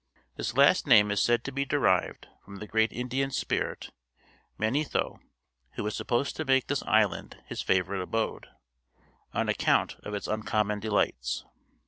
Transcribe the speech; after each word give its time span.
This 0.35 0.57
last 0.57 0.87
name 0.87 1.11
is 1.11 1.21
said 1.21 1.43
to 1.43 1.51
be 1.51 1.63
derived 1.63 2.27
from 2.43 2.55
the 2.55 2.65
great 2.65 2.91
Indian 2.91 3.29
spirit 3.29 3.91
Manetho, 4.57 5.19
who 5.73 5.83
was 5.83 5.95
supposed 5.95 6.35
to 6.37 6.43
make 6.43 6.65
this 6.65 6.81
island 6.87 7.37
his 7.45 7.61
favorite 7.61 8.01
abode, 8.01 8.47
on 9.31 9.47
account 9.47 9.97
of 9.99 10.15
its 10.15 10.27
uncommon 10.27 10.79
delights. 10.79 11.45